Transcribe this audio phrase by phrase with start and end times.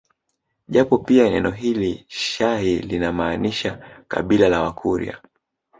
[0.67, 5.21] Japo pia neno hili shahi linamaanisha kabila la Wakurya